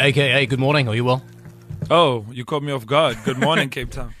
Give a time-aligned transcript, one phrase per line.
[0.00, 0.88] AKA, good morning.
[0.88, 1.22] Are you well?
[1.88, 3.16] Oh, you caught me off guard.
[3.24, 4.12] Good morning, Cape Town.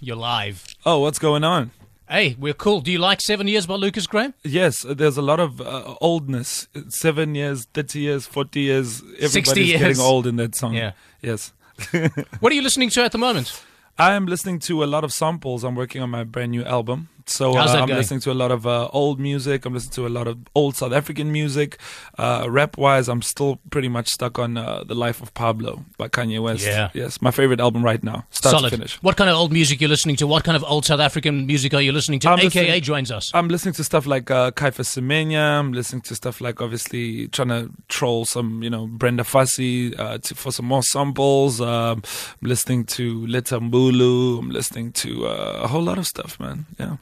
[0.00, 0.66] You're live.
[0.84, 1.70] Oh, what's going on?
[2.08, 2.80] Hey, we're cool.
[2.82, 4.34] Do you like Seven Years by Lukas Graham?
[4.44, 6.68] Yes, there's a lot of uh, oldness.
[6.88, 9.02] Seven years, 30 years, 40 years.
[9.18, 9.80] Everybody's years.
[9.80, 10.74] getting old in that song.
[10.74, 10.92] Yeah.
[11.22, 11.52] Yes.
[12.40, 13.62] What are you listening to at the moment?
[13.98, 15.64] I am listening to a lot of samples.
[15.64, 17.08] I'm working on my brand new album.
[17.28, 17.98] So uh, I'm going?
[17.98, 19.64] listening to a lot of uh, old music.
[19.66, 21.78] I'm listening to a lot of old South African music.
[22.16, 26.08] Uh, rap wise, I'm still pretty much stuck on uh, The Life of Pablo by
[26.08, 26.64] Kanye West.
[26.64, 26.90] Yeah.
[26.94, 28.70] Yes, my favorite album right now, start Solid.
[28.70, 29.02] to finish.
[29.02, 30.26] What kind of old music you're listening to?
[30.26, 32.30] What kind of old South African music are you listening to?
[32.30, 33.32] I'm AKA listening- joins us.
[33.34, 35.58] I'm listening to stuff like uh, Caiphus Semenya.
[35.58, 40.18] I'm listening to stuff like obviously trying to troll some, you know, Brenda Fassie uh,
[40.18, 41.60] to, for some more samples.
[41.60, 42.02] Um,
[42.40, 44.38] I'm listening to Letta Mbulu.
[44.38, 46.66] I'm listening to uh, a whole lot of stuff, man.
[46.78, 46.96] Yeah.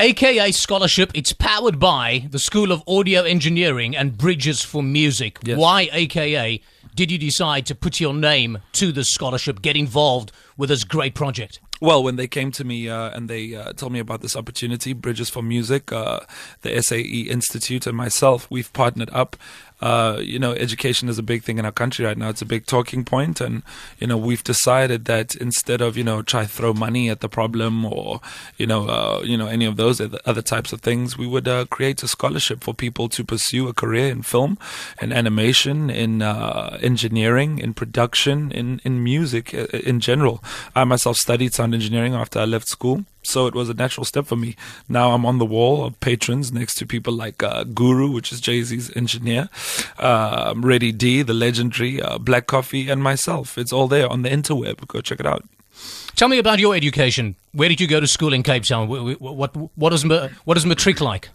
[0.00, 5.38] AKA Scholarship, it's powered by the School of Audio Engineering and Bridges for Music.
[5.42, 5.58] Yes.
[5.58, 6.62] Why AKA
[6.94, 11.14] did you decide to put your name to this scholarship, get involved with this great
[11.14, 11.60] project?
[11.82, 14.94] Well, when they came to me uh, and they uh, told me about this opportunity,
[14.94, 16.20] Bridges for Music, uh,
[16.62, 19.36] the SAE Institute, and myself, we've partnered up.
[19.80, 22.28] Uh, you know, education is a big thing in our country right now.
[22.28, 23.62] It's a big talking point, and
[23.98, 27.84] you know, we've decided that instead of you know try throw money at the problem
[27.84, 28.20] or
[28.56, 31.64] you know, uh, you know any of those other types of things, we would uh,
[31.66, 34.58] create a scholarship for people to pursue a career in film,
[35.00, 40.42] in animation, in uh, engineering, in production, in in music uh, in general.
[40.74, 43.04] I myself studied sound engineering after I left school.
[43.22, 44.56] So it was a natural step for me.
[44.88, 48.40] Now I'm on the wall of patrons next to people like uh, Guru, which is
[48.40, 49.48] Jay Z's engineer,
[49.98, 53.58] uh, Ready D, the legendary, uh, Black Coffee, and myself.
[53.58, 54.86] It's all there on the interweb.
[54.88, 55.44] Go check it out.
[56.16, 57.36] Tell me about your education.
[57.52, 58.88] Where did you go to school in Cape Town?
[58.88, 60.04] Wh- wh- What what is,
[60.44, 61.28] what is matric like?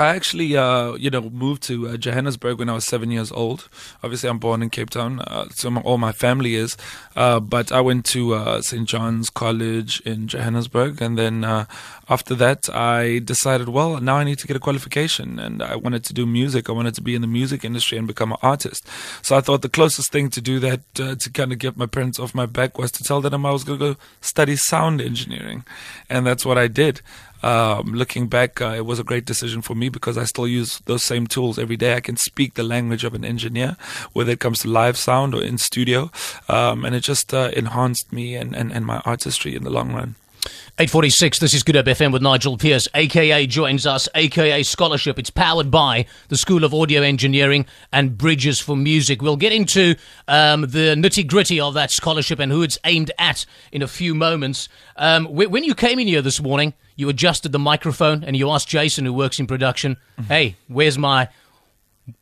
[0.00, 3.68] I actually, uh, you know, moved to uh, Johannesburg when I was seven years old.
[4.02, 6.78] Obviously, I'm born in Cape Town, uh, so my, all my family is.
[7.14, 8.88] Uh, but I went to uh, St.
[8.88, 11.66] John's College in Johannesburg, and then uh,
[12.08, 16.02] after that, I decided, well, now I need to get a qualification, and I wanted
[16.04, 16.70] to do music.
[16.70, 18.88] I wanted to be in the music industry and become an artist.
[19.20, 22.18] So I thought the closest thing to do that, to kind of get my parents
[22.18, 25.62] off my back, was to tell them I was going to go study sound engineering,
[26.08, 27.02] and that's what I did.
[27.42, 30.80] Um, looking back, uh, it was a great decision for me because I still use
[30.86, 31.94] those same tools every day.
[31.94, 33.76] I can speak the language of an engineer,
[34.12, 36.10] whether it comes to live sound or in studio,
[36.48, 39.92] um, and it just uh, enhanced me and, and, and my artistry in the long
[39.92, 40.16] run.
[40.46, 42.88] 846, this is Good Hope FM with Nigel Pierce.
[42.94, 45.18] AKA joins us, AKA Scholarship.
[45.18, 49.20] It's powered by the School of Audio Engineering and Bridges for Music.
[49.20, 49.96] We'll get into
[50.28, 54.14] um, the nitty gritty of that scholarship and who it's aimed at in a few
[54.14, 54.68] moments.
[54.96, 58.68] Um, when you came in here this morning, you adjusted the microphone and you asked
[58.68, 59.98] Jason, who works in production,
[60.28, 61.28] hey, where's my.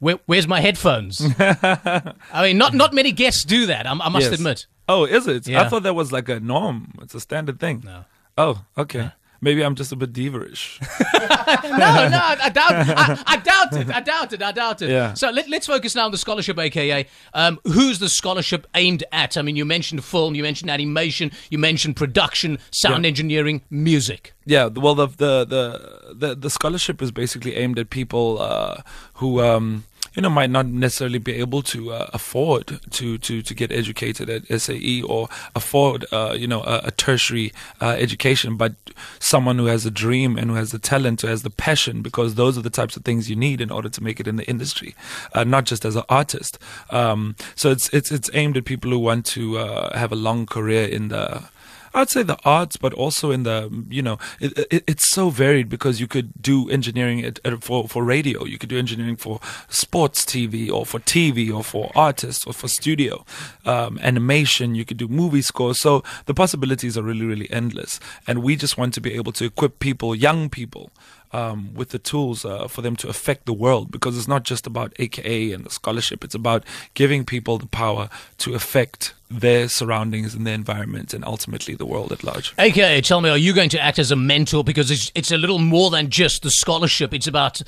[0.00, 1.20] Where, where's my headphones?
[1.38, 2.12] I
[2.42, 3.86] mean, not not many guests do that.
[3.86, 4.32] I, I must Yes.
[4.34, 4.66] admit.
[4.88, 5.46] Oh, is it?
[5.46, 5.62] Yeah.
[5.62, 6.92] I thought that was like a norm.
[7.02, 7.82] It's a standard thing.
[7.84, 8.04] No.
[8.36, 9.10] Oh, okay.
[9.40, 10.80] Maybe I'm just a bit diva-ish.
[11.14, 11.28] no,
[11.70, 12.72] no, I, I doubt.
[12.72, 13.90] I, I doubt it.
[13.90, 14.42] I doubt it.
[14.42, 14.90] I doubt it.
[14.90, 15.14] Yeah.
[15.14, 19.36] So let, let's focus now on the scholarship, aka um, who's the scholarship aimed at?
[19.36, 23.08] I mean, you mentioned film, you mentioned animation, you mentioned production, sound Yeah.
[23.08, 24.34] engineering, music.
[24.44, 28.82] Yeah, well, the the the the, the scholarship is basically aimed at people uh,
[29.14, 29.40] who.
[29.40, 29.84] Um,
[30.14, 34.28] you know, might not necessarily be able to uh, afford to, to, to get educated
[34.28, 38.74] at SAE or afford, uh, you know, a, a tertiary uh, education, but
[39.18, 42.34] someone who has a dream and who has the talent, who has the passion, because
[42.34, 44.48] those are the types of things you need in order to make it in the
[44.48, 44.94] industry,
[45.34, 46.58] uh, not just as an artist.
[46.90, 50.46] Um, so it's it's it's aimed at people who want to uh, have a long
[50.46, 51.44] career in the
[51.94, 55.68] I'd say the arts, but also in the you know it, it, it's so varied
[55.68, 59.40] because you could do engineering at, at, for for radio, you could do engineering for
[59.68, 63.24] sports TV or for TV or for artists or for studio
[63.64, 64.74] um, animation.
[64.74, 65.80] You could do movie scores.
[65.80, 69.44] So the possibilities are really really endless, and we just want to be able to
[69.44, 70.90] equip people, young people.
[71.30, 74.66] Um, with the tools uh, for them to affect the world because it's not just
[74.66, 80.34] about AKA and the scholarship, it's about giving people the power to affect their surroundings
[80.34, 82.54] and their environment and ultimately the world at large.
[82.58, 85.36] AKA, tell me, are you going to act as a mentor because it's it's a
[85.36, 87.12] little more than just the scholarship.
[87.14, 87.62] It's about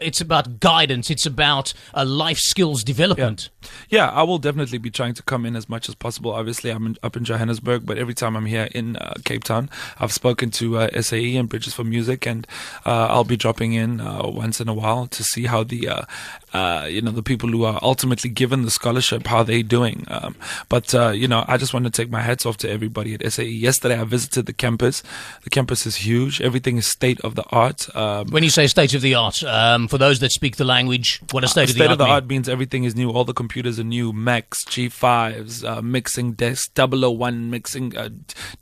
[0.00, 1.10] it's about guidance.
[1.10, 3.50] It's about uh, life skills development.
[3.88, 6.32] Yeah, I will definitely be trying to come in as much as possible.
[6.32, 9.68] Obviously, I'm in, up in Johannesburg, but every time I'm here in uh, Cape Town,
[9.98, 12.46] I've spoken to uh, SAE and Bridges for Music, and
[12.86, 16.06] uh, I'll be dropping in uh, once in a while to see how the
[16.54, 19.62] uh, uh, you know the people who are ultimately given the scholarship how are they're
[19.62, 20.04] doing.
[20.08, 20.36] Um,
[20.68, 23.32] but uh, you know, I just want to take my hats off to everybody at
[23.32, 23.44] SAE.
[23.48, 25.02] Yesterday, I visited the campus.
[25.42, 26.40] The campus is huge.
[26.40, 27.94] Everything is state of the art.
[27.96, 31.20] Um, When you say state of the art, um, for those that speak the language,
[31.32, 32.12] what a state, of the State art of the mean?
[32.12, 33.10] art means everything is new.
[33.10, 34.12] All the computers are new.
[34.12, 38.10] Macs, G5s, uh, mixing desks, 001 mixing, uh,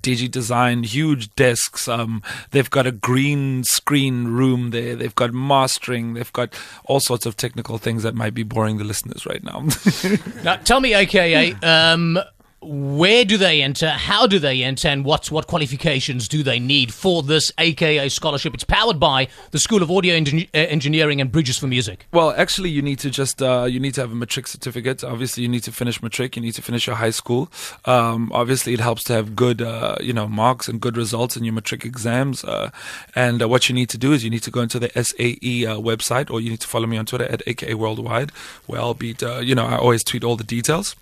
[0.03, 1.89] Digidesign, huge desks.
[1.89, 4.95] Um, they've got a green screen room there.
[4.97, 6.15] They've got mastering.
[6.15, 6.55] They've got
[6.85, 9.67] all sorts of technical things that might be boring the listeners right now.
[10.45, 12.19] Now, tell me, AKA, um,
[12.61, 13.89] where do they enter?
[13.91, 14.89] How do they enter?
[14.89, 18.53] And what what qualifications do they need for this AKA scholarship?
[18.55, 22.07] It's powered by the School of Audio uh, Engineering and Bridges for Music.
[22.13, 25.05] Well, actually, you need to just uh, you need to have a matric certificate.
[25.05, 26.35] Obviously, you need to finish matric.
[26.35, 27.51] You need to finish your high school.
[27.85, 31.45] Um, obviously, it helps to have good uh, you know marks and good results in
[31.45, 32.43] your matric exams.
[32.43, 32.71] Uh,
[33.15, 35.65] and uh, what you need to do is you need to go into the SAE
[35.65, 38.31] uh, website, or you need to follow me on Twitter at AKA Worldwide,
[38.67, 40.97] where I'll be you know I always tweet all the details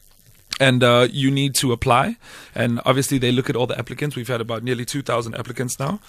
[0.61, 2.17] and uh, you need to apply.
[2.55, 4.17] And obviously, they look at all the applicants.
[4.17, 6.01] We've had about nearly 2,000 applicants now.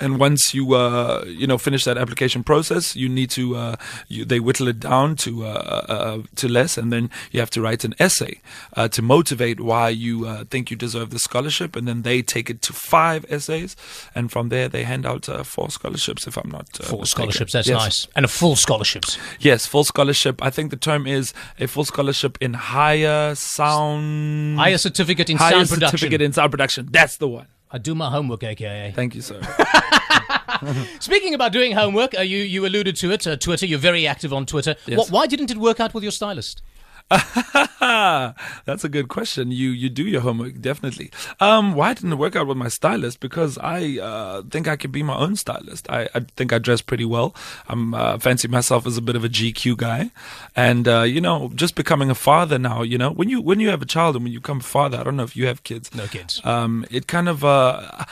[0.00, 3.76] And once you uh, you know finish that application process, you need to uh,
[4.08, 5.48] you, they whittle it down to uh,
[5.88, 8.40] uh, to less, and then you have to write an essay
[8.76, 12.50] uh, to motivate why you uh, think you deserve the scholarship, and then they take
[12.50, 13.76] it to five essays,
[14.14, 16.26] and from there they hand out uh, four scholarships.
[16.26, 17.06] If I'm not uh, Full mistaken.
[17.06, 17.78] scholarships, that's Yes.
[17.80, 18.08] nice.
[18.16, 19.18] And a full scholarships.
[19.40, 20.42] Yes, full scholarship.
[20.42, 24.58] I think the term is a full scholarship in higher sound.
[24.58, 25.98] Higher certificate in higher sound production.
[25.98, 26.88] certificate in sound production.
[26.90, 27.46] That's the one.
[27.72, 28.92] I do my homework, AKA.
[28.94, 29.40] Thank you, sir.
[31.00, 33.66] Speaking about doing homework, uh, you, you alluded to it, uh, Twitter.
[33.66, 34.76] You're very active on Twitter.
[34.86, 35.08] Yes.
[35.08, 36.62] Wh- why didn't it work out with your stylist?
[38.64, 39.50] That's a good question.
[39.50, 41.10] You you do your homework definitely.
[41.40, 43.20] Um, why didn't it work out with my stylist?
[43.20, 45.90] Because I uh, think I could be my own stylist.
[45.90, 47.34] I, I think I dress pretty well.
[47.68, 50.10] I'm uh, fancy myself as a bit of a GQ guy,
[50.56, 52.82] and uh, you know, just becoming a father now.
[52.82, 54.98] You know, when you when you have a child and when you become a father,
[54.98, 55.94] I don't know if you have kids.
[55.94, 56.40] No kids.
[56.44, 58.04] Um, it kind of uh,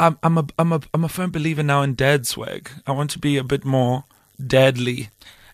[0.00, 2.70] I'm I'm a I'm a I'm a firm believer now in dad swag.
[2.86, 4.04] I want to be a bit more
[4.40, 5.08] dadly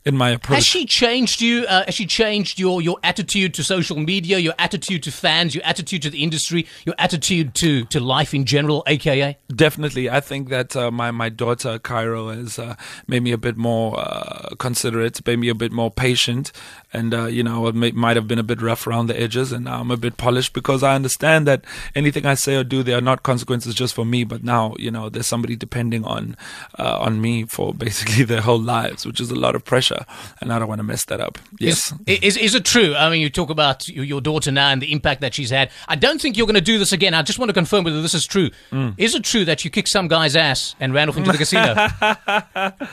[0.05, 0.57] in my approach.
[0.57, 1.65] Has she changed you?
[1.67, 5.65] Uh, has she changed your, your attitude to social media, your attitude to fans, your
[5.65, 9.39] attitude to the industry, your attitude to, to life in general, aka?
[9.55, 12.75] Definitely, I think that uh, my my daughter Kairo has uh,
[13.07, 16.53] made me a bit more uh, considerate, made me a bit more patient,
[16.93, 19.53] and uh, you know, I may, might have been a bit rough around the edges,
[19.53, 22.83] and now I'm a bit polished because I understand that anything I say or do,
[22.83, 26.37] there are not consequences just for me, but now you know, there's somebody depending on
[26.79, 30.05] uh, on me for basically their whole lives, which is a lot of pressure,
[30.41, 31.39] and I don't want to mess that up.
[31.59, 31.93] Yes.
[32.07, 32.95] Is, is, is it true?
[32.95, 35.71] I mean, you talk about your your daughter now and the impact that she's had.
[35.89, 37.15] I don't think you're going to do this again.
[37.15, 38.51] I just want to confirm whether this is true.
[38.71, 38.95] Mm.
[38.99, 41.89] Is it true that you kicked some guy's ass and ran off into the casino?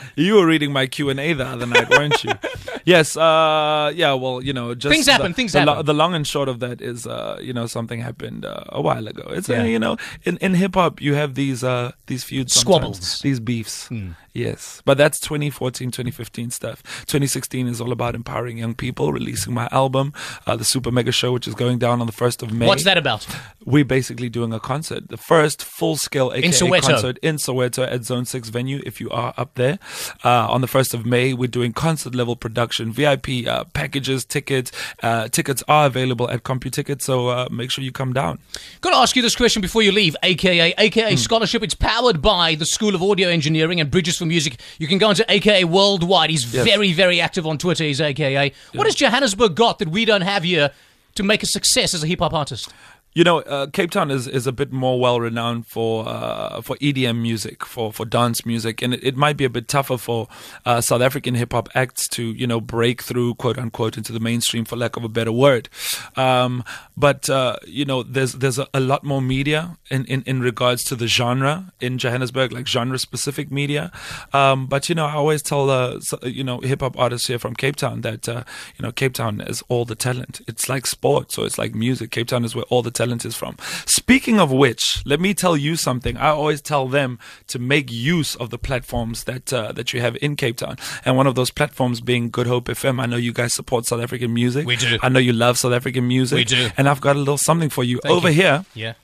[0.16, 2.32] You were reading my Q and A the other night, weren't you?
[2.84, 3.16] yes.
[3.16, 4.12] Uh, yeah.
[4.14, 5.84] Well, you know, just Things the- happen, things the, happen.
[5.86, 9.06] the long and short of that is, uh, you know, something happened uh, a while
[9.06, 9.24] ago.
[9.30, 9.64] It's uh, Yeah.
[9.64, 13.20] you know, in in hip hop, you have these uh these feuds, Squabbles.
[13.20, 13.88] These beefs.
[14.32, 16.84] Yes, but that's 2014, 2015 stuff.
[17.06, 20.12] 2016 is all about empowering young people, releasing my album,
[20.46, 22.68] uh, the Super Mega Show, which is going down on the first of May.
[22.68, 23.26] What's that about?
[23.64, 26.82] We're basically doing a concert, the first full scale AKA Soweto.
[26.82, 29.80] concert in Soweto at Zone 6 venue if you are up there.
[30.24, 34.70] Uh, on the 1st of May, we're doing concert level production, VIP uh, packages, tickets.
[35.02, 38.38] Uh, tickets are available at CompuTicket, so uh, make sure you come down.
[38.80, 40.80] Got to ask you this question before you leave, aka Hmm.
[40.80, 41.62] aka scholarship.
[41.62, 44.60] It's powered by the School of Audio Engineering and Bridges for Music.
[44.78, 46.30] You can go into aka Worldwide.
[46.30, 46.64] He's Yes.
[46.64, 47.84] very very active on Twitter.
[47.84, 48.52] He's aka.
[48.74, 50.70] What has Johannesburg got that we don't have here
[51.16, 52.72] to make a success as a hip hop artist?
[53.12, 56.76] You know, uh, Cape Town is, is a bit more well renowned for uh, for
[56.76, 60.28] EDM music, for, for dance music, and it, it might be a bit tougher for
[60.64, 64.20] uh, South African hip hop acts to you know break through quote unquote into the
[64.20, 65.68] mainstream, for lack of a better word.
[66.14, 66.62] Um,
[66.96, 70.84] but uh, you know, there's there's a, a lot more media in, in, in regards
[70.84, 73.90] to the genre in Johannesburg, like genre specific media.
[74.32, 77.74] Um, but you know, I always tell you know hip hop artists here from Cape
[77.74, 78.44] Town that uh,
[78.78, 80.42] you know Cape Town is all the talent.
[80.46, 82.12] It's like sport, so it's like music.
[82.12, 83.56] Cape Town is where all the is from.
[83.86, 86.16] Speaking of which, let me tell you something.
[86.16, 90.16] I always tell them to make use of the platforms that uh, that you have
[90.20, 93.00] in Cape Town, and one of those platforms being Good Hope FM.
[93.00, 94.66] I know you guys support South African music.
[94.66, 94.98] We do.
[95.02, 96.36] I know you love South African music.
[96.36, 96.68] We do.
[96.76, 98.34] And I've got a little something for you Thank over you.
[98.42, 98.64] here.
[98.74, 98.94] Yeah.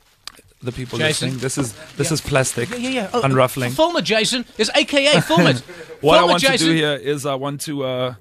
[0.63, 1.29] The people Jason.
[1.29, 1.41] listening.
[1.43, 2.71] This is this is plastic.
[2.71, 3.11] Yeah, yeah, yeah.
[3.13, 3.73] Oh, unruffling.
[3.73, 4.45] Film it, Jason.
[4.59, 5.63] Is AKA film it.
[6.01, 8.15] What I Film want to do here is I want to uh,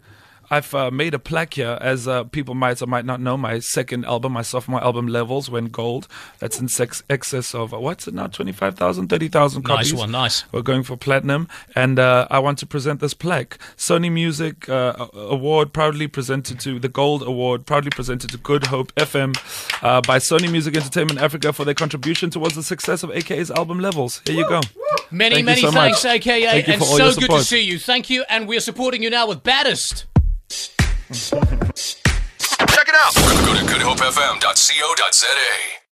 [0.50, 3.38] I've uh, made a plaque here, as uh, people might or might not know.
[3.38, 6.08] My second album, my sophomore album, Levels, went gold.
[6.40, 9.92] That's in sex- excess of uh, what's it now, 25,000, 30,000 copies.
[9.94, 10.44] Nice one, nice.
[10.52, 13.58] We're going for platinum, and uh, I want to present this plaque.
[13.78, 18.94] Sony Music uh, Award proudly presented to the Gold Award, proudly presented to Good Hope
[18.96, 19.36] FM
[19.84, 23.80] uh, by Sony Music Entertainment Africa for their contribution towards the success of AKA's album
[23.80, 24.22] Levels.
[24.26, 24.62] Here you go.
[25.12, 26.14] Many, Thank many so thanks, much.
[26.16, 27.80] AKA, Thank you and for all so your good to see you.
[27.80, 30.06] Thank you, and we're supporting you now with Baddest.
[31.14, 33.14] Check it out.
[33.46, 35.85] Go to goodhopefm.co.za.